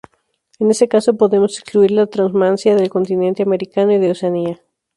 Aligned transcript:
En 0.57 0.71
ese 0.71 0.87
caso, 0.87 1.15
podemos 1.15 1.59
excluir 1.59 1.91
la 1.91 2.07
trashumancia 2.07 2.73
del 2.75 2.89
continente 2.89 3.43
americano 3.43 3.91
y 3.93 3.99
de 3.99 4.09
Oceanía. 4.09 4.59